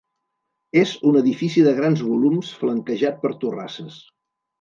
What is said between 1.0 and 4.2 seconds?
un edifici de grans volums flanquejat per torrasses.